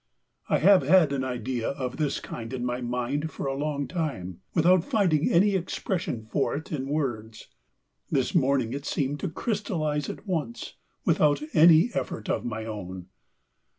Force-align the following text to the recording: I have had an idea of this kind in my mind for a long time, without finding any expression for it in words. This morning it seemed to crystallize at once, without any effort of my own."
I 0.49 0.57
have 0.57 0.81
had 0.81 1.13
an 1.13 1.23
idea 1.23 1.69
of 1.69 1.97
this 1.97 2.19
kind 2.19 2.51
in 2.53 2.65
my 2.65 2.81
mind 2.81 3.29
for 3.29 3.45
a 3.45 3.53
long 3.53 3.87
time, 3.87 4.41
without 4.55 4.83
finding 4.83 5.29
any 5.31 5.51
expression 5.53 6.25
for 6.25 6.55
it 6.55 6.71
in 6.71 6.87
words. 6.87 7.49
This 8.09 8.33
morning 8.33 8.73
it 8.73 8.87
seemed 8.87 9.19
to 9.19 9.29
crystallize 9.29 10.09
at 10.09 10.25
once, 10.25 10.73
without 11.05 11.43
any 11.53 11.91
effort 11.93 12.29
of 12.31 12.43
my 12.45 12.65
own." 12.65 13.09